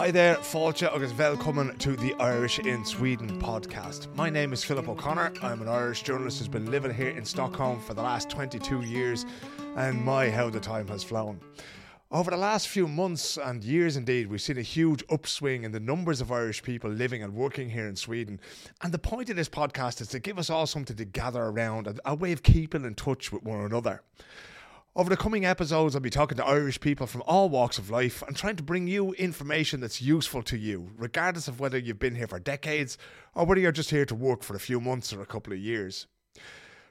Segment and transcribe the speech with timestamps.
[0.00, 4.08] Hi there, Fáilte agus welcome to the Irish in Sweden podcast.
[4.16, 5.34] My name is Philip O'Connor.
[5.42, 9.26] I'm an Irish journalist who's been living here in Stockholm for the last 22 years,
[9.76, 11.38] and my, how the time has flown.
[12.10, 15.80] Over the last few months and years, indeed, we've seen a huge upswing in the
[15.80, 18.40] numbers of Irish people living and working here in Sweden.
[18.80, 22.00] And the point of this podcast is to give us all something to gather around,
[22.06, 24.00] a way of keeping in touch with one another.
[24.96, 28.24] Over the coming episodes, I'll be talking to Irish people from all walks of life
[28.26, 32.16] and trying to bring you information that's useful to you, regardless of whether you've been
[32.16, 32.98] here for decades
[33.32, 35.60] or whether you're just here to work for a few months or a couple of
[35.60, 36.08] years.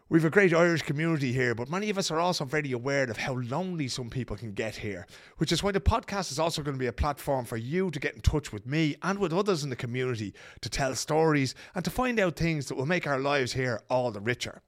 [0.07, 3.17] We've a great Irish community here, but many of us are also very aware of
[3.17, 5.05] how lonely some people can get here,
[5.37, 7.99] which is why the podcast is also going to be a platform for you to
[7.99, 11.83] get in touch with me and with others in the community to tell stories and
[11.83, 14.61] to find out things that will make our lives here all the richer.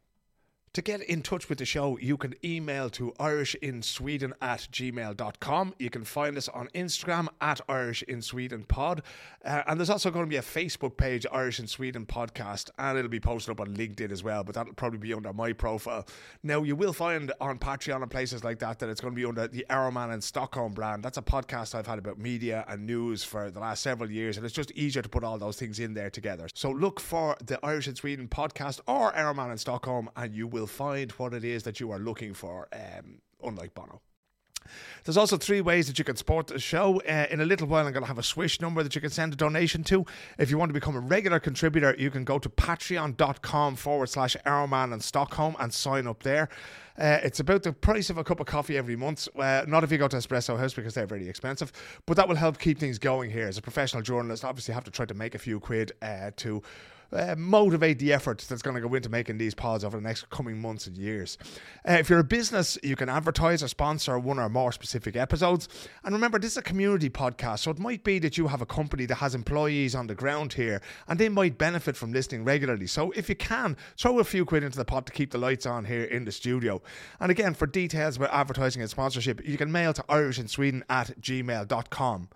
[0.76, 5.76] To get in touch with the show, you can email to irishinsweden at gmail.com.
[5.78, 9.02] You can find us on Instagram at Irish in Sweden Pod.
[9.44, 12.98] Uh, and there's also going to be a Facebook page, Irish in Sweden Podcast, and
[12.98, 16.08] it'll be posted up on LinkedIn as well, but that'll probably be under my profile.
[16.42, 19.26] Now, you will find on Patreon and places like that that it's going to be
[19.26, 21.04] under the Our Man in Stockholm brand.
[21.04, 24.46] That's a podcast I've had about media and news for the last several years, and
[24.46, 26.48] it's just easier to put all those things in there together.
[26.54, 30.48] So look for the Irish in Sweden podcast or Our Man in Stockholm, and you
[30.48, 34.02] will find what it is that you are looking for, um, unlike Bono.
[35.04, 37.02] There's also three ways that you can support the show.
[37.02, 39.10] Uh, in a little while, I'm going to have a Swish number that you can
[39.10, 40.06] send a donation to.
[40.38, 44.38] If you want to become a regular contributor, you can go to patreon.com forward slash
[44.46, 46.50] Our Man in Stockholm and sign up there.
[46.98, 49.28] Uh, it's about the price of a cup of coffee every month.
[49.38, 51.72] Uh, not if you go to Espresso House because they're very expensive,
[52.06, 53.48] but that will help keep things going here.
[53.48, 56.62] As a professional journalist, obviously, have to try to make a few quid uh, to
[57.14, 60.30] uh, motivate the effort that's going to go into making these pods over the next
[60.30, 61.38] coming months and years.
[61.88, 65.68] Uh, if you're a business, you can advertise or sponsor one or more specific episodes.
[66.04, 68.66] And remember, this is a community podcast, so it might be that you have a
[68.66, 72.88] company that has employees on the ground here and they might benefit from listening regularly.
[72.88, 75.66] So if you can, throw a few quid into the pot to keep the lights
[75.66, 76.82] on here in the studio.
[77.20, 82.30] And again, for details about advertising and sponsorship, you can mail to irishinsweden at gmail.com.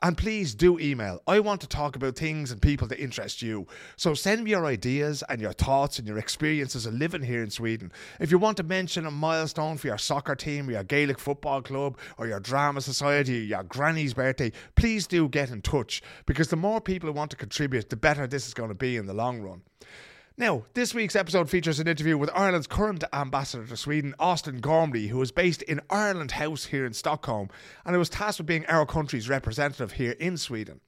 [0.00, 1.20] And please do email.
[1.26, 3.66] I want to talk about things and people that interest you.
[3.96, 7.50] So send me your ideas and your thoughts and your experiences of living here in
[7.50, 7.90] Sweden.
[8.20, 11.62] If you want to mention a milestone for your soccer team, or your Gaelic football
[11.62, 16.48] club, or your drama society, or your granny's birthday, please do get in touch because
[16.48, 19.06] the more people who want to contribute, the better this is going to be in
[19.06, 19.62] the long run.
[20.38, 25.08] Now, this week's episode features an interview with Ireland's current ambassador to Sweden, Austin Gormley,
[25.08, 27.50] who is based in Ireland House here in Stockholm,
[27.84, 30.80] and who was tasked with being our country's representative here in Sweden.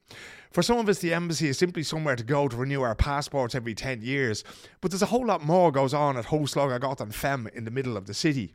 [0.51, 3.55] For some of us, the embassy is simply somewhere to go to renew our passports
[3.55, 4.45] every 10 years,
[4.81, 8.07] but there's a whole lot more goes on at Hovslagargatan Fem in the middle of
[8.07, 8.55] the city.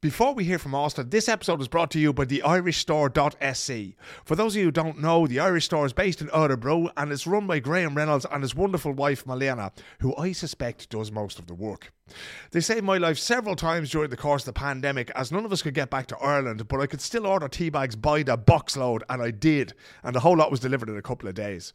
[0.00, 3.96] Before we hear from Austin, this episode is brought to you by the irishstore.se.
[4.24, 7.10] For those of you who don't know, the Irish Store is based in Örebro and
[7.10, 11.40] it's run by Graham Reynolds and his wonderful wife Malena, who I suspect does most
[11.40, 11.92] of the work.
[12.52, 15.52] They saved my life several times during the course of the pandemic as none of
[15.52, 18.38] us could get back to Ireland, but I could still order tea bags by the
[18.38, 21.72] boxload, and I did, and the whole lot was delivered in a couple of days.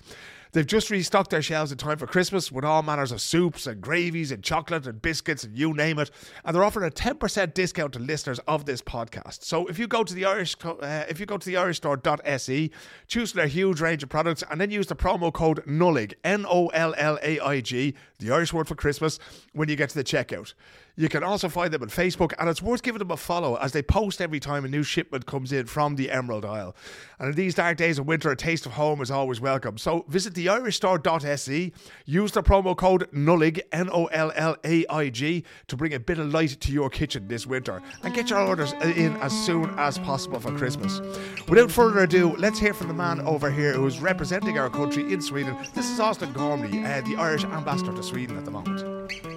[0.53, 3.81] They've just restocked their shelves in time for Christmas with all manners of soups and
[3.81, 6.11] gravies and chocolate and biscuits and you name it.
[6.45, 9.43] And they're offering a 10% discount to listeners of this podcast.
[9.43, 12.69] So if you go to the Irish uh, if you go to the irishstore.se,
[13.07, 16.67] choose their huge range of products and then use the promo code NOLLAIG, N O
[16.67, 19.17] L L A I G, the Irish word for Christmas,
[19.53, 20.53] when you get to the checkout.
[20.95, 23.71] You can also find them on Facebook, and it's worth giving them a follow as
[23.71, 26.75] they post every time a new shipment comes in from the Emerald Isle.
[27.17, 29.79] And in these dark days of winter, a taste of home is always welcome.
[29.79, 31.71] So visit the theirishstore.se,
[32.05, 35.99] use the promo code NOLLAIG, N O L L A I G, to bring a
[35.99, 39.73] bit of light to your kitchen this winter, and get your orders in as soon
[39.79, 41.01] as possible for Christmas.
[41.49, 45.11] Without further ado, let's hear from the man over here who is representing our country
[45.11, 45.57] in Sweden.
[45.73, 49.32] This is Austin Gormley, uh, the Irish ambassador to Sweden at the moment.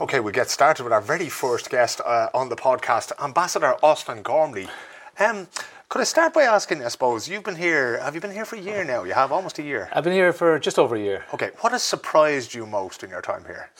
[0.00, 4.22] Okay, we'll get started with our very first guest uh, on the podcast, Ambassador Austin
[4.22, 4.68] Gormley.
[5.18, 5.48] Um,
[5.88, 8.54] could I start by asking, I suppose, you've been here, have you been here for
[8.54, 9.02] a year now?
[9.02, 9.88] You have almost a year.
[9.92, 11.24] I've been here for just over a year.
[11.34, 13.70] Okay, what has surprised you most in your time here?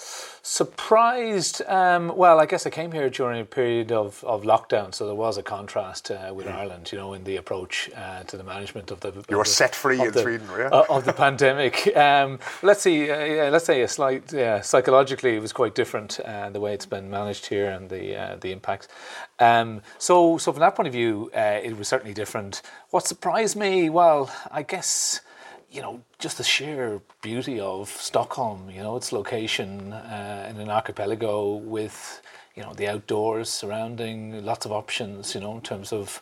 [0.51, 5.05] Surprised, um, well, I guess I came here during a period of, of lockdown, so
[5.05, 8.43] there was a contrast uh, with Ireland, you know, in the approach uh, to the
[8.43, 9.13] management of the.
[9.29, 10.69] You were the, set free in the, Sweden, were you?
[10.69, 11.93] uh, of the pandemic.
[11.99, 16.21] Um, let's see, uh, yeah, let's say a slight, yeah, psychologically it was quite different
[16.21, 18.89] uh, the way it's been managed here and the uh, the impacts.
[19.41, 22.63] Um, so, so from that point of view, it was certainly different.
[22.91, 25.21] What surprised me, well, I guess
[25.71, 28.71] you know, just the sheer beauty of Stockholm.
[28.71, 32.23] You know, its location uh, in an archipelago with
[32.59, 36.21] you know the outdoors surrounding lots of options you know in terms of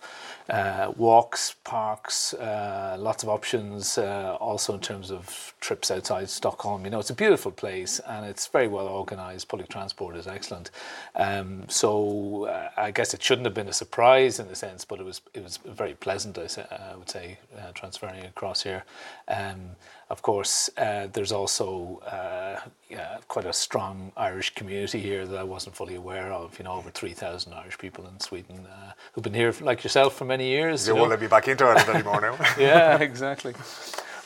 [0.48, 6.84] uh, walks parks uh, lots of options uh, also in terms of trips outside Stockholm.
[6.84, 9.48] You know it's a beautiful place and it's very well organized.
[9.48, 10.70] Public transport is excellent.
[11.14, 15.00] Um, so uh, I guess it shouldn't have been a surprise in a sense but
[15.00, 18.84] it was it was very pleasant I, say, I would say uh, transferring across here.
[19.28, 19.76] Um,
[20.08, 25.42] of course, uh, there's also uh, yeah, quite a strong Irish community here that I
[25.42, 26.56] wasn't fully aware of.
[26.58, 30.24] You know, over 3,000 Irish people in Sweden uh, who've been here, like yourself, for
[30.24, 30.86] many years.
[30.86, 32.38] You, you won't let me back into Ireland anymore now.
[32.58, 33.54] yeah, exactly.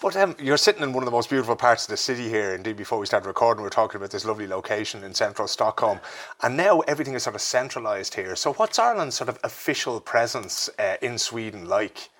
[0.03, 2.55] But um, you're sitting in one of the most beautiful parts of the city here.
[2.55, 6.01] Indeed, before we started recording, we were talking about this lovely location in central Stockholm.
[6.43, 8.35] And now everything is sort of centralised here.
[8.37, 12.11] So, what's Ireland's sort of official presence uh, in Sweden like?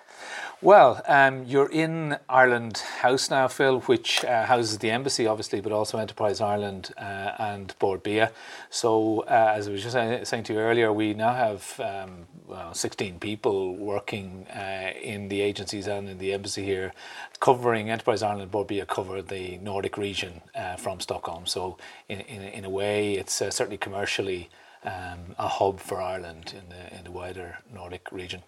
[0.63, 5.71] Well, um, you're in Ireland House now, Phil, which uh, houses the embassy, obviously, but
[5.71, 8.31] also Enterprise Ireland uh, and Bord Bia.
[8.69, 9.95] So, uh, as I was just
[10.29, 15.41] saying to you earlier, we now have um, well, 16 people working uh, in the
[15.41, 16.93] agencies and in the embassy here,
[17.39, 21.47] covering Enterprise Ireland and Bord Bia cover the Nordic region uh, from Stockholm.
[21.47, 21.77] So,
[22.07, 24.51] in, in, in, a way, it's uh, certainly commercially
[24.83, 28.43] um, a hub for Ireland in the, in the wider Nordic region.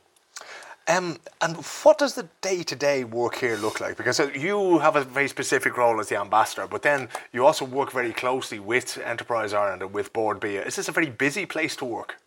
[0.88, 3.96] Um, and what does the day to day work here look like?
[3.96, 7.64] Because uh, you have a very specific role as the ambassador, but then you also
[7.64, 10.62] work very closely with Enterprise Ireland and with Bord Bia.
[10.64, 12.18] Is this a very busy place to work?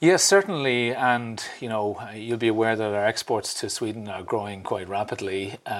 [0.00, 4.62] Yes, certainly, and you know you'll be aware that our exports to Sweden are growing
[4.62, 5.70] quite rapidly uh,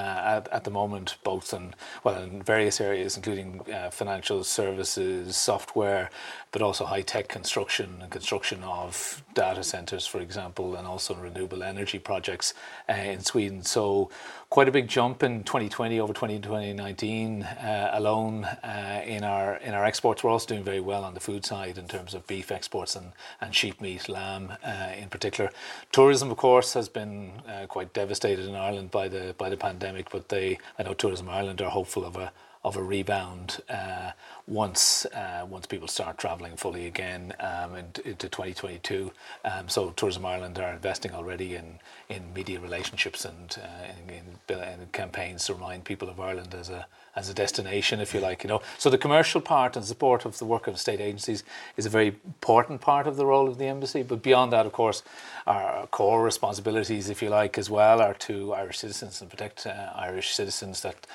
[0.40, 1.72] at, at the moment, both in
[2.02, 6.10] well in various areas, including uh, financial services, software,
[6.50, 11.62] but also high tech construction and construction of data centers, for example, and also renewable
[11.62, 12.54] energy projects
[12.88, 13.62] uh, in Sweden.
[13.62, 14.10] So
[14.50, 19.84] quite a big jump in 2020 over 2019 uh, alone uh, in our in our
[19.84, 20.24] exports.
[20.24, 23.12] We're also doing very well on the food side in terms of beef exports and,
[23.40, 25.50] and sheep meat, lamb uh, in particular.
[25.92, 30.10] Tourism, of course, has been uh, quite devastated in Ireland by the by the pandemic,
[30.10, 32.32] but they I know Tourism Ireland are hopeful of a
[32.64, 34.12] of a rebound uh,
[34.48, 39.12] once uh, once people start travelling fully again um, into, into 2022.
[39.44, 41.78] Um, so Tourism Ireland are investing already in,
[42.34, 46.70] media relationships and uh, in, campaigns to remind people of Ireland as
[47.28, 48.46] a destination, if you like.
[48.88, 51.44] The commercial part and support of the work of state agencies
[51.76, 54.02] is a very important part of the role of the embassy.
[54.02, 55.02] But beyond that, of course,
[55.46, 59.92] our core responsibilities, if you like, as well, are to Irish citizens and protect uh,
[59.94, 61.06] Irish citizens that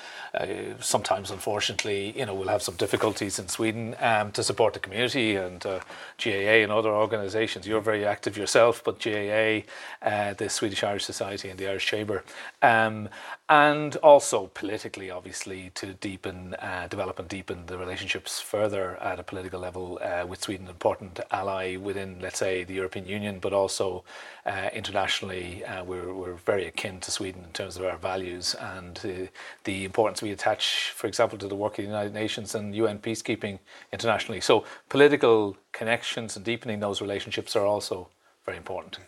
[0.80, 2.76] sometimes, unfortunately, you know, will have some
[3.24, 5.80] in Sweden um, to support the community and uh,
[6.22, 7.66] GAA and other organisations.
[7.66, 9.62] You're very active yourself, but GAA,
[10.02, 12.22] uh, the Swedish Irish Society and the Irish Chamber,
[12.62, 13.08] um,
[13.48, 19.22] and also politically, obviously, to deepen, uh, develop and deepen the relationships further at a
[19.22, 23.52] political level uh, with Sweden, an important ally within, let's say, the European Union, but
[23.52, 24.04] also
[24.46, 25.64] uh, internationally.
[25.64, 29.30] Uh, we're, we're very akin to Sweden in terms of our values and
[29.64, 32.98] the importance we attach, for example, to the work of the United Nations and UN
[33.14, 33.58] peacekeeping
[33.92, 34.40] internationally.
[34.40, 38.08] So, political connections and deepening those relationships are also
[38.44, 38.98] very important.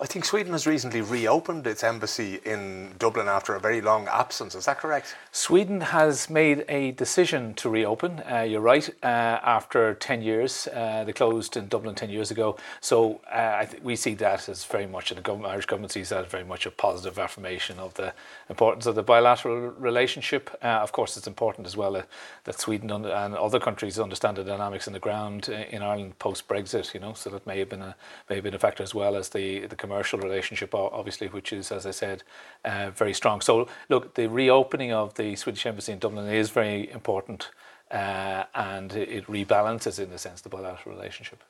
[0.00, 4.54] I think Sweden has recently reopened its embassy in Dublin after a very long absence.
[4.54, 5.14] Is that correct?
[5.30, 8.22] Sweden has made a decision to reopen.
[8.30, 8.88] Uh, you're right.
[9.02, 12.56] Uh, after 10 years, uh, they closed in Dublin 10 years ago.
[12.80, 16.24] So uh, th- we see that as very much, the government, Irish government sees that
[16.24, 18.12] as very much a positive affirmation of the
[18.48, 20.50] importance of the bilateral relationship.
[20.62, 22.02] Uh, of course, it's important as well uh,
[22.44, 26.92] that Sweden and other countries understand the dynamics on the ground in Ireland post Brexit.
[26.94, 27.94] You know, so that may have been a
[28.28, 31.72] may have been a factor as well as the the commercial relationship, obviously, which is,
[31.72, 32.22] as I said,
[32.64, 33.40] uh, very strong.
[33.40, 37.50] So, look, the reopening of the Swedish embassy in Dublin is very important,
[37.90, 41.42] uh, and it rebalances, in a sense, the bilateral relationship.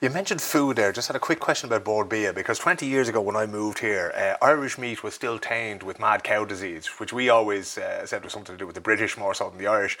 [0.00, 0.92] You mentioned food there.
[0.92, 3.78] Just had a quick question about Bord Bia because 20 years ago when I moved
[3.80, 8.06] here, uh, Irish meat was still tainted with mad cow disease, which we always uh,
[8.06, 9.98] said was something to do with the British more so than the Irish.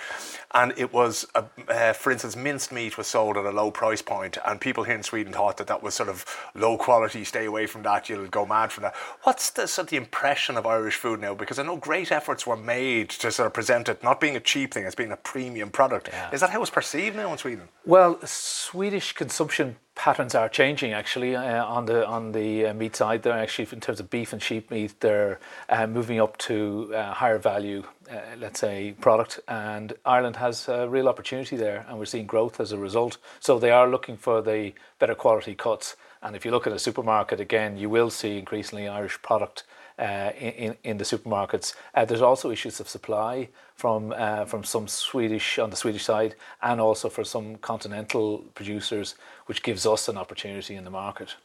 [0.54, 4.02] And it was, uh, uh, for instance, minced meat was sold at a low price
[4.02, 7.24] point, and people here in Sweden thought that that was sort of low quality.
[7.24, 8.08] Stay away from that.
[8.08, 8.94] You'll go mad from that.
[9.22, 11.34] What's the sort of the impression of Irish food now?
[11.34, 14.40] Because I know great efforts were made to sort of present it not being a
[14.40, 16.08] cheap thing, as being a premium product.
[16.08, 16.30] Yeah.
[16.32, 17.68] Is that how it's perceived now in Sweden?
[17.84, 23.22] Well, Swedish consumption patterns are changing actually uh, on the on the uh, meat side.
[23.22, 27.12] They're actually in terms of beef and sheep meat, they're uh, moving up to uh,
[27.14, 29.40] higher value, uh, let's say, product.
[29.48, 33.18] And Ireland has a real opportunity there, and we're seeing growth as a result.
[33.40, 36.78] So they are looking for the better quality cuts And if you look at a
[36.78, 39.64] supermarket again, you will see increasingly Irish product
[39.98, 41.74] in, in the supermarkets.
[41.94, 46.34] Uh, there's also issues of supply from uh, from some Swedish on the Swedish side,
[46.62, 51.36] and also for some continental producers, which gives us an opportunity in the market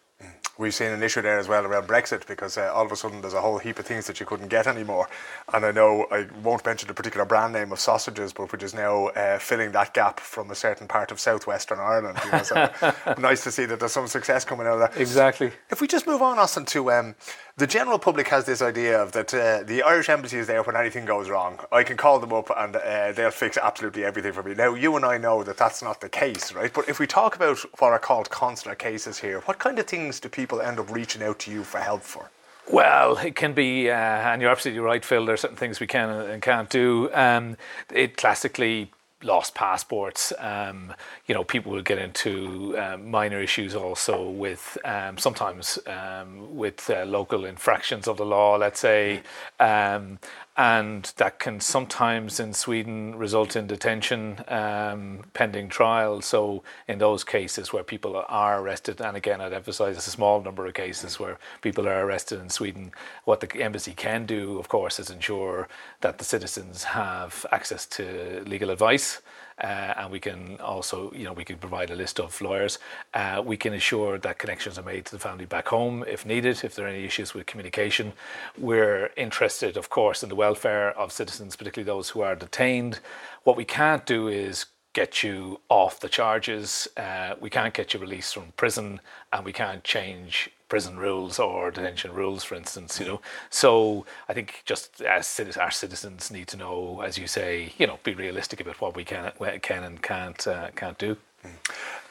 [0.58, 3.22] we've seen an issue there as well around Brexit because uh, all of a sudden
[3.22, 5.10] there's a whole heap of things that you couldn't get anymore.
[5.54, 8.74] And I know I won't mention the particular brand name of sausages, but which is
[8.74, 12.20] now uh, filling that gap from a certain part of southwestern Ireland.
[12.26, 14.98] You know, so nice to see that there's some success coming out of that.
[15.00, 15.52] Exactly.
[15.70, 17.16] If we just move on, Austin, to um,
[17.58, 20.76] the general public has this idea of that uh, the Irish embassy is there when
[20.76, 21.60] anything goes wrong.
[21.72, 24.54] I can call them up and uh, they'll fix absolutely everything for me.
[24.56, 26.74] Now, you and I know that that's not the case, right?
[26.74, 30.20] But if we talk about what are called consular cases here, what kind of things
[30.20, 32.30] do people end up reaching out to you for help for?
[32.72, 35.26] Well, it can be, uh, and you're absolutely right, Phil.
[35.26, 37.10] There are certain things we can and can't do.
[37.14, 37.58] Um,
[37.92, 38.90] it classically
[39.24, 40.34] lost passports.
[40.40, 40.94] Um,
[41.28, 46.90] you know, people will get into um, minor issues also with um, sometimes um, with
[46.90, 49.24] uh, local infractions of the law, let's say,
[49.60, 50.20] um,
[50.56, 56.22] and that can sometimes in Sweden result in detention um, pending trial.
[56.22, 60.42] So in those cases where people are arrested, and again I'd emphasise it's a small
[60.42, 62.92] number of cases where people are arrested in Sweden,
[63.26, 65.68] what the embassy can do, of course, is ensure
[66.02, 69.22] that the citizens have access to legal advice.
[69.62, 72.80] Uh, and we can also, you know, we can provide a list of lawyers.
[73.14, 76.64] Uh, we can ensure that connections are made to the family back home if needed,
[76.64, 78.14] if there are any issues with communication.
[78.58, 83.00] We're interested, of course, in the welfare of citizens, particularly those who are detained.
[83.44, 86.88] What we can't do is get you off the charges.
[86.96, 91.70] Uh, we can't get you released from prison, and we can't change prison rules or
[91.70, 93.00] detention rules, for instance.
[93.00, 97.74] You know, so I think just as our citizens need to know, as you say,
[97.78, 99.32] you know, be realistic about what we can
[99.62, 101.18] can and can't uh, can't do.
[101.44, 101.50] Eh,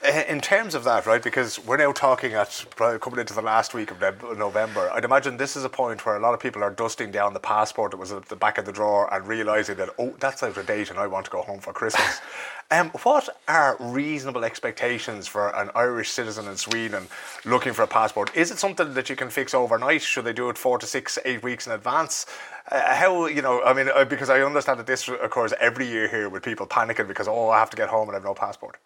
[0.05, 3.91] in terms of that, right, because we're now talking at coming into the last week
[3.91, 4.01] of
[4.37, 7.35] November, I'd imagine this is a point where a lot of people are dusting down
[7.35, 10.43] the passport that was at the back of the drawer and realizing that, oh, that's
[10.43, 12.21] out of date and I want to go home for Christmas.
[12.73, 17.07] um, what are reasonable expectations for an Irish citizen in Sweden
[17.45, 18.37] looking for a passport?
[18.37, 20.03] Is it something that you can fix overnight?
[20.03, 22.27] Should they do it four to six, eight weeks in advance?
[22.71, 23.63] Uh, how you know?
[23.63, 27.09] I mean, uh, because I understand that this occurs every year here with people panicking
[27.09, 28.79] because oh, I have to get home and I have no passport.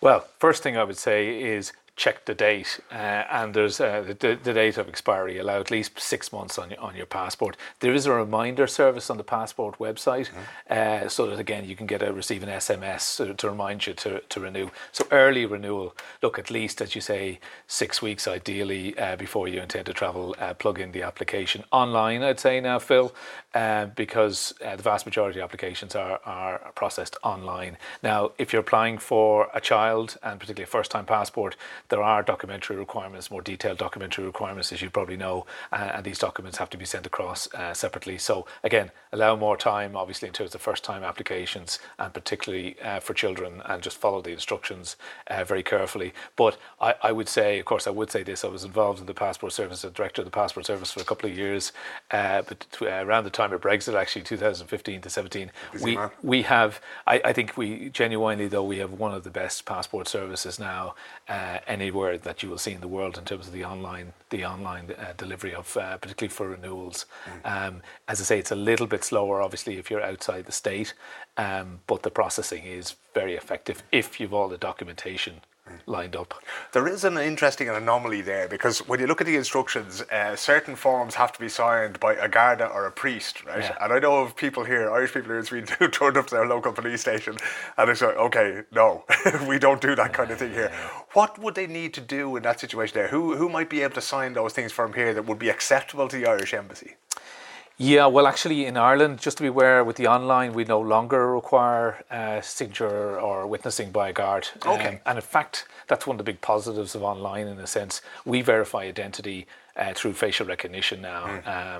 [0.00, 2.94] Well, first thing I would say is check the date, uh,
[3.30, 5.38] and there's uh, the, the, date of expiry.
[5.38, 7.56] Allow at least six months on your, on your passport.
[7.80, 11.04] There is a reminder service on the passport website, mm-hmm.
[11.04, 13.94] uh, so that again you can get a receive an SMS to, to, remind you
[13.94, 14.70] to, to renew.
[14.90, 15.94] So early renewal.
[16.20, 20.34] Look, at least as you say, six weeks ideally uh, before you intend to travel.
[20.38, 22.22] Uh, plug in the application online.
[22.22, 23.14] I'd say now, Phil,
[23.54, 27.76] uh, because the vast majority of applications are are processed online.
[28.02, 31.56] Now, if you're applying for a child and particularly a first-time passport
[31.88, 36.18] there are documentary requirements, more detailed documentary requirements, as you probably know, uh, and these
[36.18, 38.18] documents have to be sent across uh, separately.
[38.18, 43.14] So again, allow more time, obviously, in terms of first-time applications, and particularly uh, for
[43.14, 44.96] children, and just follow the instructions
[45.28, 46.14] uh, very carefully.
[46.36, 49.06] But I, I, would say, of course, I would say this: I was involved in
[49.06, 51.72] the passport service, as director of the passport service for a couple of years,
[52.10, 55.50] uh, but uh, around the time of Brexit, actually, 2015 to 17,
[55.82, 56.80] we we have.
[57.06, 60.94] I, I, think we genuinely, though, we have one of the best passport services now
[61.84, 64.86] anywhere that you will see in the world in terms of the online the online
[64.98, 67.04] uh, delivery of uh, particularly for renewals.
[67.26, 67.40] Mm.
[67.54, 70.94] Um, as I say, it's a little bit slower, obviously, if you're outside the state,
[71.36, 75.34] um, but the processing is very effective if you've all the documentation
[75.86, 76.34] lined up.
[76.72, 80.76] There is an interesting anomaly there because when you look at the instructions, uh, certain
[80.76, 83.62] forms have to be signed by a Garda or a priest, right?
[83.62, 83.76] Yeah.
[83.80, 86.34] And I know of people here, Irish people here in Sweden, who turned up to
[86.34, 87.36] their local police station
[87.76, 89.04] and they said, okay, no,
[89.48, 90.72] we don't do that kind of thing here.
[91.12, 93.08] What would they need to do in that situation there?
[93.08, 96.08] Who, who might be able to sign those things from here that would be acceptable
[96.08, 96.96] to the Irish embassy?
[97.76, 101.34] Yeah, well, actually, in Ireland, just to be aware, with the online, we no longer
[101.34, 104.48] require uh, signature or witnessing by a guard.
[104.64, 104.88] Okay.
[104.88, 108.00] Um, and in fact, that's one of the big positives of online in a sense.
[108.24, 111.76] We verify identity uh, through facial recognition now mm.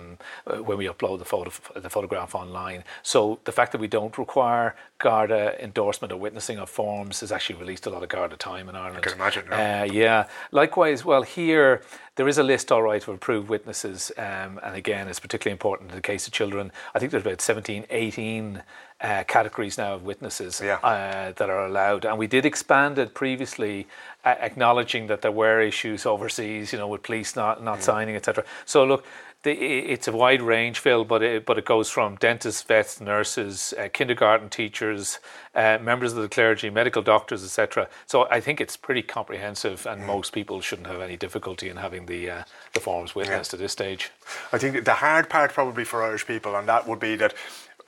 [0.57, 2.85] um, when we upload the photo the photograph online.
[3.03, 7.59] So the fact that we don't require Garda endorsement or witnessing of forms has actually
[7.59, 8.99] released a lot of Garda time in Ireland.
[8.99, 9.53] I can imagine.
[9.53, 10.27] Uh, yeah.
[10.51, 11.83] Likewise, well here
[12.17, 15.91] there is a list, all right, of approved witnesses, um, and again, it's particularly important
[15.91, 16.71] in the case of children.
[16.95, 18.63] I think there's about 17, 18
[19.05, 20.77] uh, categories now of witnesses yeah.
[20.77, 23.87] uh, that are allowed, and we did expand it previously,
[24.25, 27.83] uh, acknowledging that there were issues overseas, you know, with police not not mm.
[27.83, 28.45] signing, etc.
[28.65, 29.05] So look,
[29.43, 33.75] the, it's a wide range, Phil, but it, but it goes from dentists, vets, nurses,
[33.79, 35.19] uh, kindergarten teachers,
[35.55, 37.89] uh, members of the clergy, medical doctors, etc.
[38.07, 40.07] So I think it's pretty comprehensive, and mm.
[40.07, 43.59] most people shouldn't have any difficulty in having the uh, the forms witnessed yeah.
[43.59, 44.11] at this stage.
[44.51, 47.35] I think the hard part probably for Irish people, and that would be that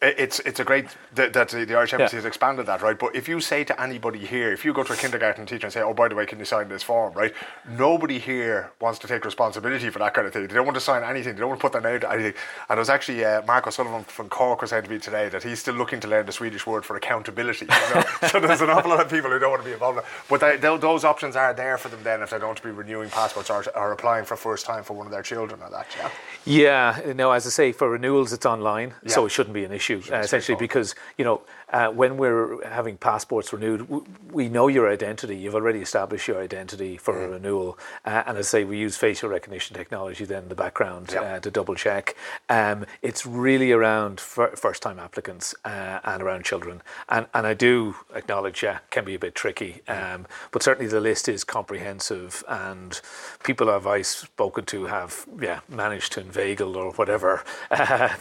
[0.03, 2.19] it's it's a great that, that the Irish Embassy yeah.
[2.19, 2.99] has expanded that, right?
[2.99, 5.73] But if you say to anybody here, if you go to a kindergarten teacher and
[5.73, 7.33] say, "Oh, by the way, can you sign this form?" Right?
[7.69, 10.47] Nobody here wants to take responsibility for that kind of thing.
[10.47, 11.35] They don't want to sign anything.
[11.35, 12.35] They don't want to put their name to anything.
[12.69, 15.43] And it was actually uh, Mark O'Sullivan from Cork was saying to me today that
[15.43, 17.67] he's still looking to learn the Swedish word for accountability.
[17.67, 18.05] You know?
[18.29, 20.01] so there's an awful lot of people who don't want to be involved.
[20.29, 22.71] But they, those options are there for them then if they don't want to be
[22.71, 25.87] renewing passports or, or applying for first time for one of their children or that.
[25.99, 26.11] Yeah.
[26.45, 27.13] Yeah.
[27.15, 29.13] No, as I say, for renewals, it's online, yeah.
[29.13, 29.86] so it shouldn't be an issue.
[29.95, 31.41] Uh, essentially because you know
[31.73, 33.87] uh, when we're having passports renewed,
[34.31, 35.37] we know your identity.
[35.37, 37.25] You've already established your identity for mm.
[37.25, 40.55] a renewal, uh, and as I say, we use facial recognition technology then in the
[40.55, 41.23] background yep.
[41.23, 42.15] uh, to double check.
[42.49, 48.63] Um, it's really around first-time applicants uh, and around children, and and I do acknowledge,
[48.63, 50.15] yeah, it can be a bit tricky, mm.
[50.15, 53.01] um, but certainly the list is comprehensive, and
[53.43, 57.43] people I've spoken to have yeah managed to inveigle or whatever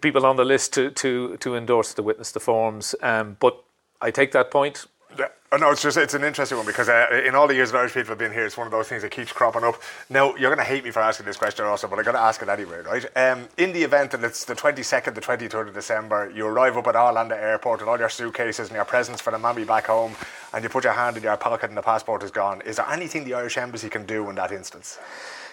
[0.00, 2.40] people on the list to to to endorse the witness the
[2.80, 2.94] forms.
[3.02, 3.62] Um, but
[4.00, 4.86] I take that point.
[5.18, 5.26] Yeah.
[5.52, 7.78] Oh, no, it's just it's an interesting one because uh, in all the years that
[7.78, 9.74] Irish people have been here, it's one of those things that keeps cropping up.
[10.08, 12.22] Now you're going to hate me for asking this question also, but I'm going to
[12.22, 13.04] ask it anyway, right?
[13.16, 16.86] Um, in the event that it's the 22nd, the 23rd of December, you arrive up
[16.86, 20.14] at Arlanda Airport with all your suitcases and your presents for the mummy back home,
[20.54, 22.62] and you put your hand in your pocket and the passport is gone.
[22.62, 25.00] Is there anything the Irish Embassy can do in that instance?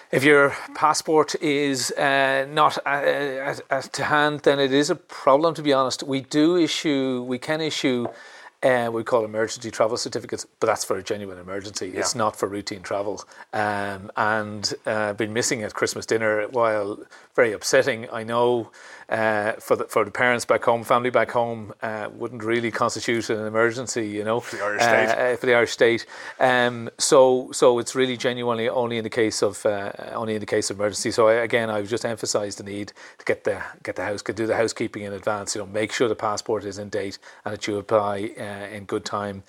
[0.09, 4.95] If your passport is uh, not uh, at, at, to hand, then it is a
[4.95, 5.53] problem.
[5.55, 8.07] To be honest, we do issue, we can issue
[8.63, 11.89] uh, we call emergency travel certificates, but that's for a genuine emergency.
[11.89, 11.99] Yeah.
[11.99, 13.23] It's not for routine travel.
[13.53, 16.99] Um, and uh, been missing at Christmas dinner while
[17.35, 18.07] very upsetting.
[18.11, 18.71] I know
[19.09, 23.29] uh, for the for the parents back home, family back home, uh, wouldn't really constitute
[23.29, 25.07] an emergency, you know, for the Irish state.
[25.07, 26.05] Uh, for the Irish state.
[26.39, 30.45] Um, so so it's really genuinely only in the case of uh, only in the
[30.45, 31.11] case of emergency.
[31.11, 34.45] So I, again, I've just emphasised the need to get the get the house, do
[34.45, 35.55] the housekeeping in advance.
[35.55, 38.83] You know, make sure the passport is in date and that you apply uh, in
[38.83, 39.43] good time.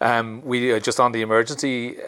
[0.00, 1.98] Um, we just on the emergency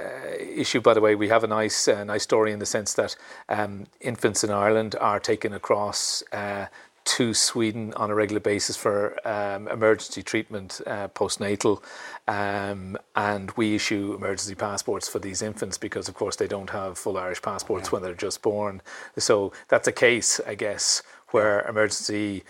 [0.40, 3.14] issue, by the way, we have a nice nice story in the sense that
[3.50, 6.66] um, infants in Ireland are taken across uh,
[7.04, 11.82] to Sweden on a regular basis for um, emergency treatment uh, postnatal.
[12.26, 16.96] Um, and we issue emergency passports for these infants because, of course, they don't have
[16.96, 18.80] full Irish passports when they're just born.
[19.18, 22.44] So that's a case, I guess, where emergency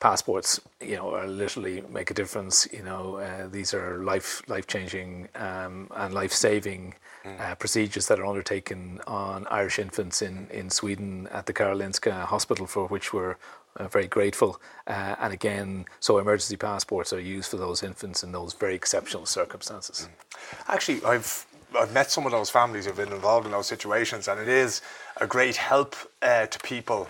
[0.00, 2.68] passports, you know, are literally make a difference.
[2.70, 7.40] You know, uh, these are life life changing um, and life saving mm.
[7.40, 12.66] uh, procedures that are undertaken on Irish infants in, in Sweden at the Karolinska Hospital,
[12.66, 13.36] for which we're
[13.76, 14.60] uh, very grateful.
[14.86, 19.26] Uh, and again, so emergency passports are used for those infants in those very exceptional
[19.26, 20.08] circumstances.
[20.08, 20.72] Mm.
[20.74, 24.40] Actually, I've I've met some of those families who've been involved in those situations, and
[24.40, 24.80] it is
[25.16, 27.08] a great help uh, to people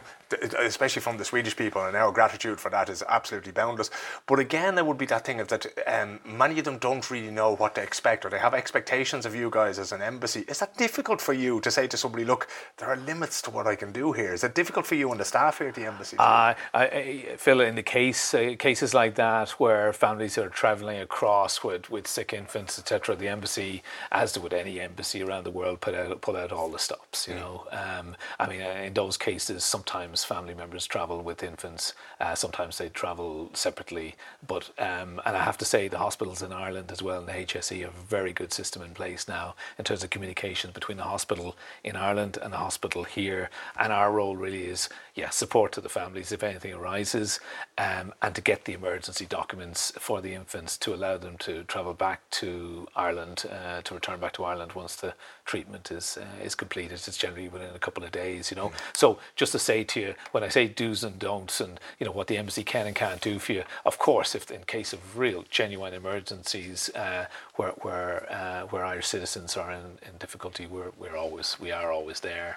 [0.59, 3.91] especially from the Swedish people, and our gratitude for that is absolutely boundless.
[4.27, 7.31] But again, there would be that thing of that um, many of them don't really
[7.31, 10.45] know what to expect, or they have expectations of you guys as an embassy.
[10.49, 13.67] Is that difficult for you to say to somebody, "Look, there are limits to what
[13.67, 14.33] I can do here?
[14.33, 16.17] Is it difficult for you and the staff here at the embassy?
[16.19, 21.01] Uh, I, I feel in the case uh, cases like that where families are travelling
[21.01, 25.81] across with, with sick infants, etc., the embassy, as would any embassy around the world,
[25.81, 27.29] put out put out all the stops.
[27.29, 27.41] You mm.
[27.41, 31.95] know, um, I mean, uh, in those cases, sometimes family members travel with infants.
[32.21, 34.15] Uh, sometimes they travel separately.
[34.47, 37.33] But um, and I have to say, the hospitals in Ireland as well, and the
[37.33, 41.05] HSE have a very good system in place now in terms of communication between the
[41.05, 43.51] hospital in Ireland and the hospital here.
[43.79, 47.41] And our role really is, yeah, support to the families if anything arises,
[47.77, 51.93] um, and to get the emergency documents for the infants to allow them to travel
[51.93, 56.55] back to Ireland, uh, to return back to Ireland once the treatment is uh, is
[56.55, 56.93] completed.
[56.93, 58.69] It's generally within a couple of days, you know.
[58.69, 58.75] Mm.
[58.95, 62.13] So just to say to you, when I say do's and don'ts, and you know
[62.13, 65.19] what the embassy can and can't do for you, of course, if in case of
[65.19, 70.93] real genuine emergencies uh, where where uh, where Irish citizens are in, in difficulty, we're
[70.97, 72.57] we're always we are always there.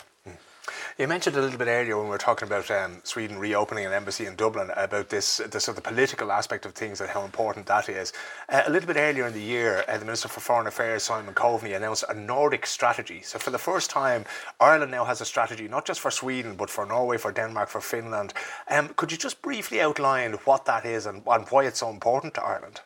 [0.97, 3.93] You mentioned a little bit earlier when we were talking about um, Sweden reopening an
[3.93, 7.65] embassy in Dublin about this the sort of political aspect of things and how important
[7.67, 8.13] that is.
[8.49, 11.33] Uh, a little bit earlier in the year, uh, the Minister for Foreign Affairs Simon
[11.33, 13.21] Coveney announced a Nordic strategy.
[13.21, 14.25] So for the first time,
[14.59, 17.81] Ireland now has a strategy not just for Sweden but for Norway, for Denmark, for
[17.81, 18.33] Finland.
[18.69, 22.33] Um, could you just briefly outline what that is and, and why it's so important
[22.35, 22.81] to Ireland?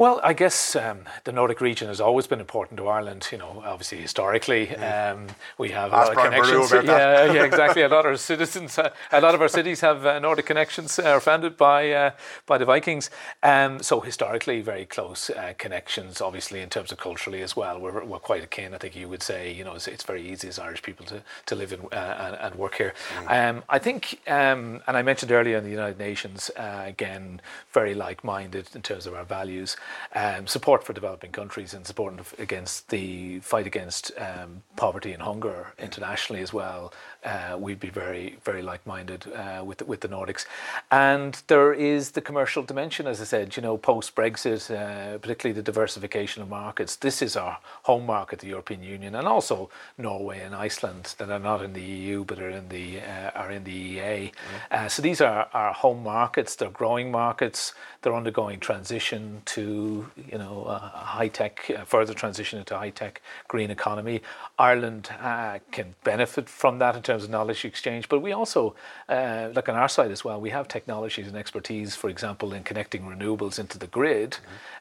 [0.00, 3.28] Well, I guess um, the Nordic region has always been important to Ireland.
[3.30, 6.88] You know, obviously historically, um, we have a lot Brian Boru connections.
[6.88, 7.82] Yeah, yeah, exactly.
[7.82, 10.98] a lot of our citizens, uh, a lot of our cities have uh, Nordic connections.
[10.98, 12.10] Are founded by uh,
[12.44, 13.08] by the Vikings.
[13.44, 16.20] Um, so historically, very close uh, connections.
[16.20, 18.74] Obviously, in terms of culturally as well, we're, we're quite akin.
[18.74, 19.52] I think you would say.
[19.52, 22.36] You know, it's, it's very easy as Irish people to to live in, uh, and,
[22.40, 22.94] and work here.
[23.28, 27.40] Um, I think, um, and I mentioned earlier in the United Nations, uh, again,
[27.72, 29.76] very like-minded in terms of our values
[30.14, 35.72] um, support for developing countries and support against the fight against um, poverty and hunger
[35.78, 36.92] internationally as well.
[37.24, 40.44] Uh, we'd be very, very like-minded uh, with the, with the Nordics,
[40.90, 43.56] and there is the commercial dimension, as I said.
[43.56, 46.96] You know, post Brexit, uh, particularly the diversification of markets.
[46.96, 51.38] This is our home market, the European Union, and also Norway and Iceland that are
[51.38, 54.32] not in the EU but are in the uh, are in the EEA.
[54.70, 56.56] Uh, so these are our home markets.
[56.56, 57.72] They're growing markets.
[58.04, 63.70] They're undergoing transition to you know a high tech, further transition into high tech green
[63.70, 64.20] economy.
[64.58, 68.74] Ireland uh, can benefit from that in terms of knowledge exchange, but we also
[69.08, 70.38] uh, look on our side as well.
[70.38, 74.36] We have technologies and expertise, for example, in connecting renewables into the grid,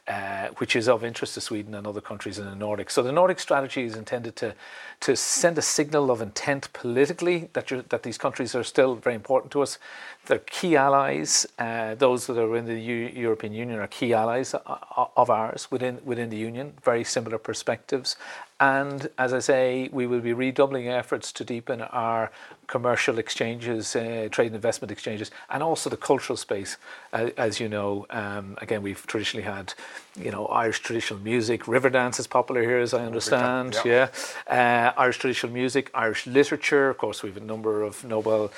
[0.09, 2.91] uh, which is of interest to Sweden and other countries in the Nordics.
[2.91, 4.53] So the Nordic strategy is intended to
[4.99, 9.51] to send a signal of intent politically that that these countries are still very important
[9.53, 9.79] to us.
[10.25, 11.45] They're key allies.
[11.59, 15.29] Uh, those that are in the U- European Union are key allies uh, uh, of
[15.29, 16.73] ours within within the union.
[16.83, 18.17] Very similar perspectives,
[18.59, 22.31] and as I say, we will be redoubling efforts to deepen our
[22.67, 26.77] commercial exchanges, uh, trade and investment exchanges, and also the cultural space.
[27.11, 29.73] Uh, as you know, um, again, we've traditionally had,
[30.17, 31.63] you know, Irish traditional music.
[31.65, 33.77] Riverdance is popular here, as I understand.
[33.85, 34.09] yeah.
[34.49, 34.91] yeah.
[34.95, 36.89] Uh, Irish traditional music, Irish literature.
[36.89, 38.51] Of course, we have a number of Nobel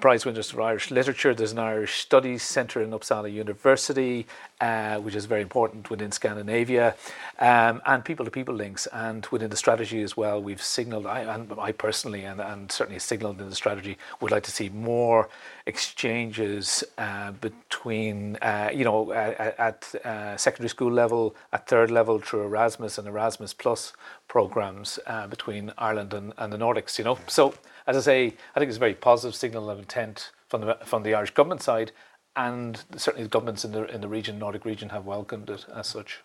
[0.00, 1.32] Prize winners for Irish literature.
[1.34, 4.26] There's an Irish Studies Centre in Uppsala University,
[4.60, 6.96] uh, which is very important within Scandinavia,
[7.38, 8.86] um, and people-to-people links.
[8.92, 13.00] And within the strategy as well, we've signalled, I, and I personally, and, and certainly
[13.00, 15.28] signalled in the strategy, would like to see more
[15.66, 22.20] exchanges uh, between, uh, you know, at, at uh, secondary school level, at third level
[22.20, 23.92] through Erasmus and Erasmus Plus
[24.28, 27.18] programs uh, between Ireland and, and the Nordics, you know.
[27.26, 27.54] So,
[27.88, 31.02] as I say, I think it's a very positive signal of intent from the, from
[31.02, 31.90] the Irish government side
[32.36, 35.86] and certainly the governments in the in the region, Nordic region, have welcomed it as
[35.86, 36.20] such.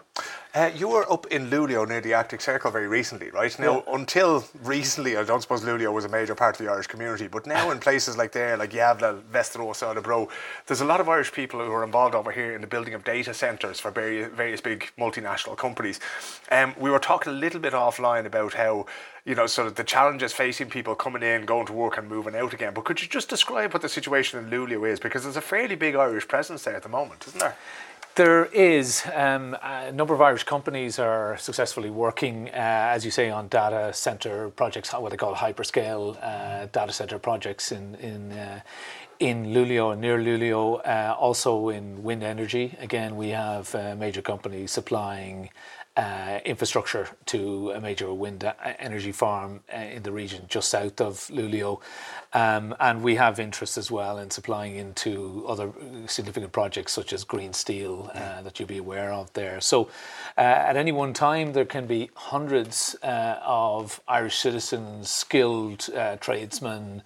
[0.56, 3.58] Uh, you were up in Luleå near the Arctic Circle very recently, right?
[3.60, 3.94] Now, yeah.
[3.94, 7.46] until recently, I don't suppose Luleå was a major part of the Irish community, but
[7.46, 10.28] now in places like there, like Yavla, Gävle, Västerås, Örebro,
[10.66, 13.04] there's a lot of Irish people who are involved over here in the building of
[13.04, 16.00] data centres for various, various big multinational companies.
[16.52, 18.88] Um, we were talking a little bit offline about how
[19.26, 22.36] you know, sort of the challenges facing people coming in, going to work, and moving
[22.36, 22.74] out again.
[22.74, 25.00] But could you just describe what the situation in Luleå is?
[25.00, 27.56] Because there's a fairly big Irish presence there at the moment, isn't there?
[28.16, 33.30] There is um, a number of Irish companies are successfully working, uh, as you say,
[33.30, 38.60] on data center projects, what they call hyperscale uh, data center projects in in uh,
[39.20, 40.82] in Luleå and near Luleå.
[40.86, 42.76] Uh, also in wind energy.
[42.80, 45.50] Again, we have uh, major companies supplying
[46.00, 51.28] uh, infrastructure to a major wind energy farm uh, in the region just south of
[51.28, 51.82] Luleå.
[52.32, 55.74] Um, and we have interest as well in supplying into other
[56.06, 59.60] significant projects such as green steel uh, that you'll be aware of there.
[59.60, 59.90] So
[60.38, 66.16] uh, at any one time, there can be hundreds uh, of Irish citizens, skilled uh,
[66.18, 67.04] tradesmen,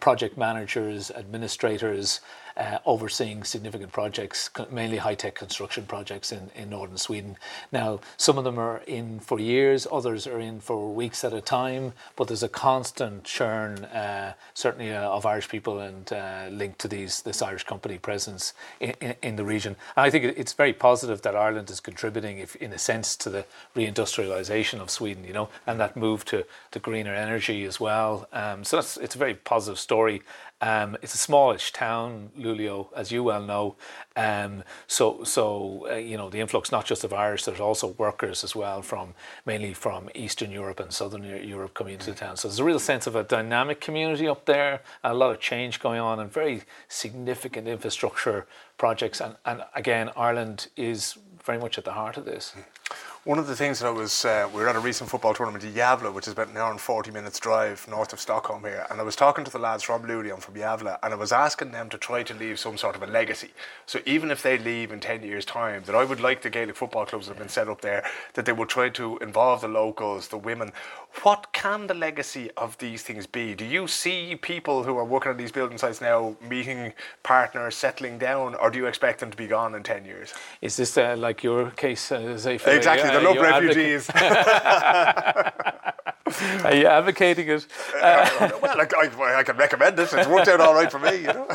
[0.00, 2.45] project managers, administrators uh,
[2.84, 7.36] overseeing significant projects, mainly high tech construction projects in, in northern Sweden.
[7.70, 11.40] Now, some of them are in for years, others are in for weeks at a
[11.40, 16.78] time, but there's a constant churn, uh, certainly uh, of Irish people and uh, linked
[16.80, 19.76] to these this Irish company presence in, in, in, the region.
[19.96, 23.30] And I think it's very positive that Ireland is contributing, if, in a sense, to
[23.30, 28.28] the reindustrialization of Sweden, you know, and that move to, to greener energy as well.
[28.32, 30.22] Um, so that's, it's a very positive story.
[30.60, 33.76] Um, it's a smallish town, Luleå, as you well know.
[34.16, 38.42] Um, so, so uh, you know, the influx not just of Irish, there's also workers
[38.42, 39.14] as well from
[39.44, 42.36] mainly from Eastern Europe and Southern Europe coming into the town.
[42.36, 45.78] So there's a real sense of a dynamic community up there, a lot of change
[45.78, 48.46] going on, and very significant infrastructure
[48.78, 49.20] projects.
[49.20, 52.54] And, and again, Ireland is very much at the heart of this.
[53.26, 55.64] One of the things that I was, uh, we were at a recent football tournament
[55.64, 58.86] in Gävle, which is about an hour and 40 minutes drive north of Stockholm here.
[58.88, 61.72] And I was talking to the lads from Luleå from Gävle, and I was asking
[61.72, 63.50] them to try to leave some sort of a legacy.
[63.84, 66.76] So even if they leave in 10 years' time, that I would like the Gaelic
[66.76, 69.66] football clubs that have been set up there, that they would try to involve the
[69.66, 70.70] locals, the women.
[71.22, 73.56] What can the legacy of these things be?
[73.56, 76.92] Do you see people who are working on these building sites now meeting
[77.24, 80.32] partners, settling down, or do you expect them to be gone in 10 years?
[80.62, 82.18] Is this uh, like your case, uh,
[82.76, 84.10] Exactly, the love refugees.
[86.64, 87.66] Are you advocating it?
[87.94, 90.12] Uh, well, I, I, I, can recommend it.
[90.12, 91.48] It's worked out all right for me, you know.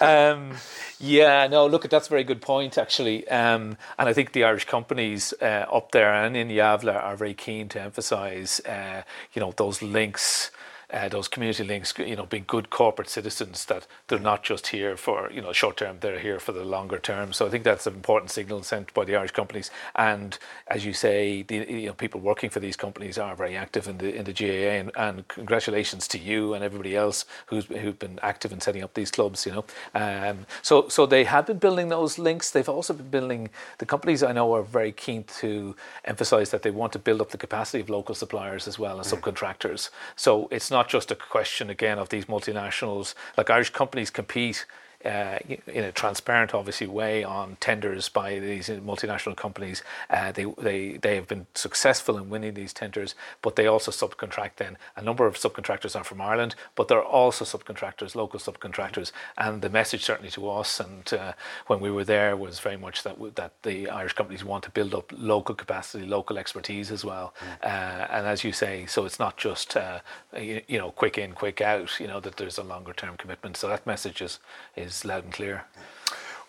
[0.00, 0.54] um,
[1.00, 3.26] yeah, no, look, that's a very good point, actually.
[3.28, 7.34] Um, and I think the Irish companies uh, up there and in Gävle are very
[7.34, 9.02] keen to emphasise, uh,
[9.32, 10.50] you know, those links
[10.90, 14.96] uh, those community links, you know, being good corporate citizens that they're not just here
[14.96, 17.32] for you know short term, they're here for the longer term.
[17.32, 19.70] So I think that's an important signal sent by the Irish companies.
[19.96, 23.86] And as you say, the you know people working for these companies are very active
[23.86, 27.98] in the in the GAA, and, and congratulations to you and everybody else who's who've
[27.98, 29.44] been active in setting up these clubs.
[29.44, 32.50] You know, um, so so they have been building those links.
[32.50, 34.22] They've also been building the companies.
[34.22, 37.80] I know are very keen to emphasise that they want to build up the capacity
[37.80, 39.20] of local suppliers as well as mm.
[39.20, 39.90] subcontractors.
[40.16, 43.14] So it's not not just a question again of these multinationals.
[43.36, 44.64] Like Irish companies compete
[45.04, 49.82] in a transparent, obviously, way on tenders by these multinational companies.
[50.10, 54.56] Uh, they, they, they have been successful in winning these tenders, but they also subcontract
[54.56, 54.76] then.
[54.96, 59.12] A number of subcontractors are from Ireland, but there are also subcontractors, local subcontractors.
[59.36, 61.32] And the message certainly to us and uh,
[61.68, 64.94] when we were there was very much that, that the Irish companies want to build
[64.94, 67.34] up local capacity, local expertise as well.
[67.40, 67.64] Mm.
[67.64, 70.00] Uh, and as you say, so it's not just, uh,
[70.36, 73.56] you, you know, quick in, quick out, you know, that there's a longer term commitment.
[73.56, 74.40] So that message is,
[74.74, 75.64] is loud and clear.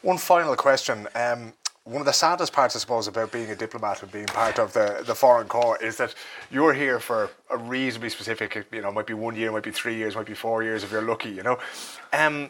[0.02, 1.08] One final question.
[1.14, 4.60] Um, one of the saddest parts, I suppose, about being a diplomat and being part
[4.60, 6.14] of the, the foreign corps is that
[6.52, 9.96] you're here for a reasonably specific, you know, might be one year, might be three
[9.96, 11.58] years, might be four years if you're lucky, you know.
[12.14, 12.50] Um,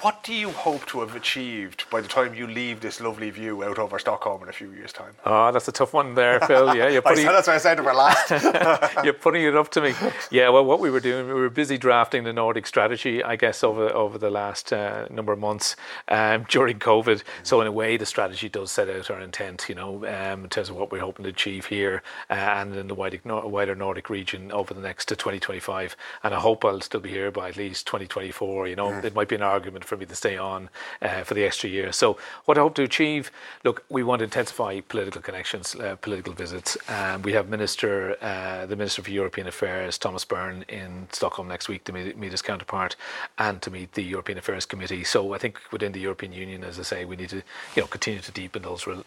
[0.00, 3.62] what do you hope to have achieved by the time you leave this lovely view
[3.64, 5.14] out over Stockholm in a few years' time?
[5.24, 6.74] Oh, that's a tough one there, Phil.
[6.74, 8.30] Yeah, you're putting, that's why I said it were last.
[9.04, 9.94] you're putting it up to me.
[10.30, 13.62] Yeah, well, what we were doing, we were busy drafting the Nordic strategy, I guess,
[13.62, 15.76] over over the last uh, number of months
[16.08, 17.22] um, during COVID.
[17.42, 20.50] So in a way, the strategy does set out our intent, you know, um, in
[20.50, 24.10] terms of what we're hoping to achieve here uh, and in the wider, wider Nordic
[24.10, 25.96] region over the next to 2025.
[26.22, 28.68] And I hope I'll still be here by at least 2024.
[28.68, 29.04] You know, mm.
[29.04, 30.68] it might be an argument for me to stay on
[31.00, 31.92] uh, for the extra year.
[31.92, 33.30] So, what I hope to achieve
[33.64, 36.76] look, we want to intensify political connections, uh, political visits.
[36.88, 41.68] Um, we have Minister, uh, the Minister for European Affairs, Thomas Byrne, in Stockholm next
[41.68, 42.96] week to meet, meet his counterpart
[43.38, 45.04] and to meet the European Affairs Committee.
[45.04, 47.42] So, I think within the European Union, as I say, we need to
[47.76, 49.04] you know continue to deepen those re-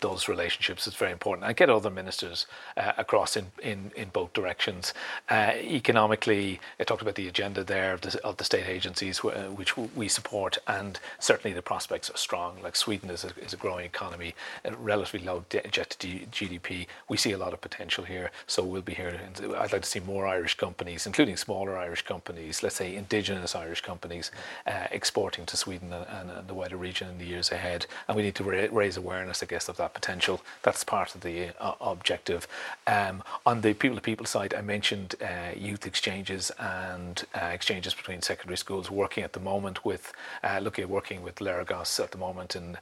[0.00, 0.86] those relationships.
[0.86, 4.94] It's very important and get other ministers uh, across in, in, in both directions.
[5.28, 9.76] Uh, economically, I talked about the agenda there of the, of the state agencies, which
[9.76, 12.62] we support, and certainly the prospects are strong.
[12.62, 16.86] Like Sweden is a, is a growing economy, a relatively low debt to GDP.
[17.08, 19.20] We see a lot of potential here, so we'll be here.
[19.58, 23.80] I'd like to see more Irish companies, including smaller Irish companies, let's say indigenous Irish
[23.80, 24.30] companies,
[24.66, 27.86] uh, exporting to Sweden and, and, the wider region in the years ahead.
[28.06, 30.42] And we need to ra- raise awareness, I guess, of that potential.
[30.62, 32.46] That's part of the uh, objective.
[32.86, 37.94] Um, on the people to people side, I mentioned uh, youth exchanges and uh, exchanges
[37.94, 40.12] between secondary schools, working at the moment with with
[40.42, 42.78] uh, looking at working with Léargas at the moment and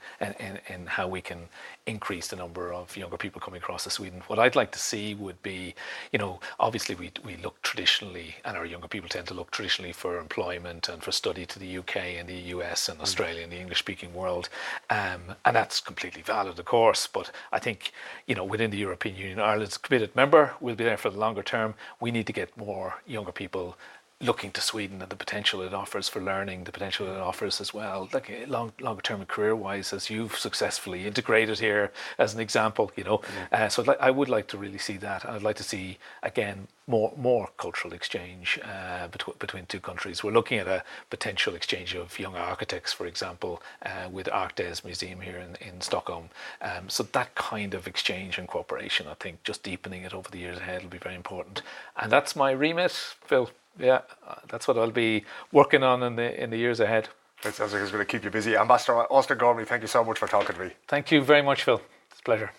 [0.88, 1.48] how we can
[1.87, 4.22] increase the number of younger people coming across to Sweden.
[4.26, 5.74] What I'd like to see would be,
[6.12, 9.92] you know, obviously we, we look traditionally, and our younger people tend to look traditionally
[9.92, 13.02] for employment and for study to the UK and the US and mm.
[13.02, 14.48] Australia and the English speaking world.
[14.90, 17.06] Um, and that's completely valid, of course.
[17.06, 17.92] But I think,
[18.26, 21.18] you know, within the European Union, Ireland's a committed member, we'll be there for the
[21.18, 21.74] longer term.
[22.00, 23.76] We need to get more younger people
[24.22, 27.74] looking to Sweden and the potential it offers for learning, the potential it offers as
[27.74, 32.40] well, like eh, long, longer term career wise, as you've successfully integrated here as an
[32.40, 33.20] example, you know.
[33.50, 35.28] Uh, so like, I would like to really see that.
[35.28, 40.22] I'd like to see again more more cultural exchange uh, between between two countries.
[40.22, 45.20] We're looking at a potential exchange of young architects, for example, uh, with ArkDes Museum
[45.20, 46.28] here in, in Stockholm.
[46.61, 50.38] Um, so that kind of exchange and cooperation, I think, just deepening it over the
[50.38, 51.62] years ahead will be very important.
[51.96, 54.02] And that's my remit, Phil yeah,
[54.48, 57.08] that's what I'll be working on in the in the years ahead.
[57.44, 58.56] It sounds like it's going to keep you busy.
[58.56, 60.70] Ambassador Austin Gormley, thank you so much for talking to me.
[60.87, 61.82] Thank you very much, Phil.
[62.11, 62.52] It's a pleasure.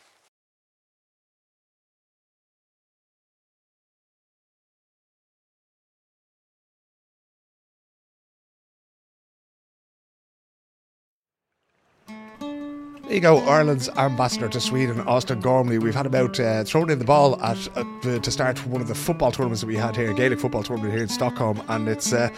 [13.14, 15.78] You go, Ireland's ambassador to Sweden, Austin Gormley.
[15.78, 17.58] We've had about uh, thrown in the ball at,
[18.02, 21.04] to start one of the football tournaments that we had here, Gaelic football tournament here
[21.04, 22.12] in Stockholm, and it's.
[22.12, 22.30] Uh,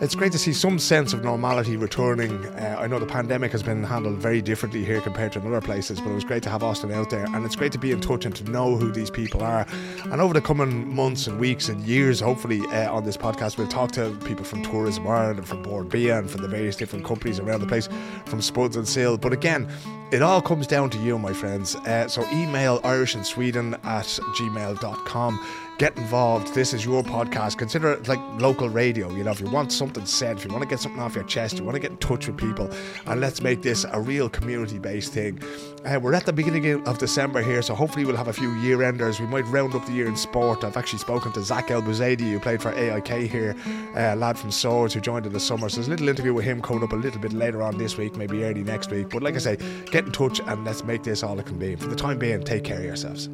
[0.00, 2.46] it's great to see some sense of normality returning.
[2.46, 5.60] Uh, I know the pandemic has been handled very differently here compared to in other
[5.60, 7.92] places, but it was great to have Austin out there, and it's great to be
[7.92, 9.66] in touch and to know who these people are.
[10.04, 13.68] And over the coming months and weeks and years, hopefully, uh, on this podcast, we'll
[13.68, 17.04] talk to people from Tourism Ireland and from Bord Bia and from the various different
[17.04, 17.88] companies around the place,
[18.24, 19.18] from Spuds and Sail.
[19.18, 19.68] But again,
[20.12, 21.76] it all comes down to you, my friends.
[21.76, 25.46] Uh, so email Irish at gmail.com
[25.80, 26.52] get involved.
[26.52, 27.56] This is your podcast.
[27.56, 29.10] Consider it like local radio.
[29.14, 31.24] You know, if you want something said, if you want to get something off your
[31.24, 32.70] chest, you want to get in touch with people,
[33.06, 35.40] and let's make this a real community based thing.
[35.86, 38.82] Uh, we're at the beginning of December here, so hopefully we'll have a few year
[38.82, 39.20] enders.
[39.20, 40.64] We might round up the year in sport.
[40.64, 43.56] I've actually spoken to Zach El who played for AIK here,
[43.96, 45.70] uh, a lad from Swords who joined in the summer.
[45.70, 47.96] So there's a little interview with him coming up a little bit later on this
[47.96, 49.08] week, maybe early next week.
[49.08, 49.56] But like I say,
[49.90, 51.74] get in touch and let's make this all it can be.
[51.74, 53.30] For the time being, take care of yourselves.